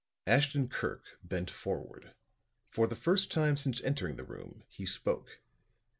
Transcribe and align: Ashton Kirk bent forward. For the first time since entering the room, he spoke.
Ashton 0.25 0.67
Kirk 0.67 1.19
bent 1.23 1.51
forward. 1.51 2.15
For 2.71 2.87
the 2.87 2.95
first 2.95 3.29
time 3.31 3.55
since 3.55 3.83
entering 3.83 4.15
the 4.15 4.23
room, 4.23 4.63
he 4.67 4.83
spoke. 4.83 5.41